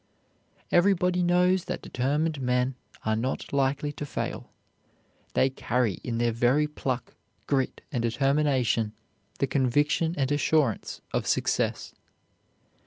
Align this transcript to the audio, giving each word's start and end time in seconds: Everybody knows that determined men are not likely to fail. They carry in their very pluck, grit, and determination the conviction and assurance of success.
Everybody 0.71 1.21
knows 1.21 1.65
that 1.65 1.83
determined 1.83 2.41
men 2.41 2.73
are 3.05 3.15
not 3.15 3.53
likely 3.53 3.91
to 3.91 4.03
fail. 4.07 4.49
They 5.35 5.51
carry 5.51 5.99
in 6.03 6.17
their 6.17 6.31
very 6.31 6.65
pluck, 6.65 7.13
grit, 7.45 7.81
and 7.91 8.01
determination 8.01 8.93
the 9.37 9.45
conviction 9.45 10.15
and 10.17 10.31
assurance 10.31 11.01
of 11.13 11.27
success. 11.27 11.93